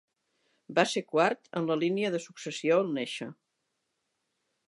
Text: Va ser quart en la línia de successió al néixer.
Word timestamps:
Va 0.77 0.85
ser 0.93 1.03
quart 1.09 1.51
en 1.61 1.67
la 1.71 1.77
línia 1.83 2.11
de 2.15 2.23
successió 2.25 2.79
al 2.81 2.91
néixer. 2.97 3.31